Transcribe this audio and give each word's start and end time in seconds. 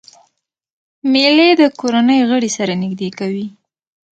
مېلې 1.11 1.49
د 1.61 1.63
کورنۍ 1.79 2.19
غړي 2.29 2.49
سره 2.57 2.73
نږدې 2.83 3.09
کوي. 3.19 3.45